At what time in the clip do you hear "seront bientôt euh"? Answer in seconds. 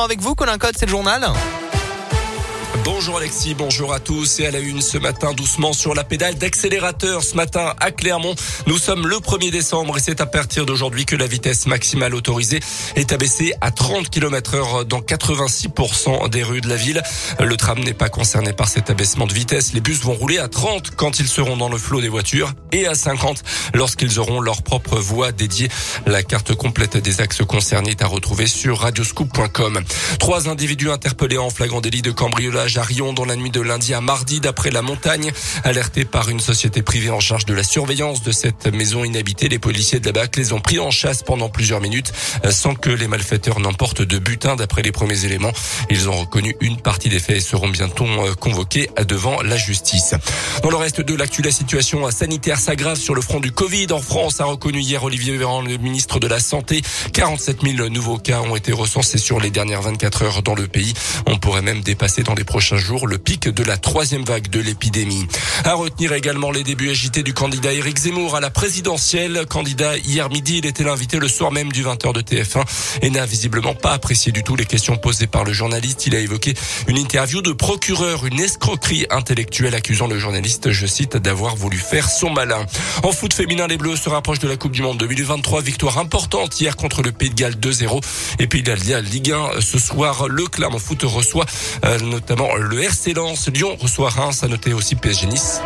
47.40-48.34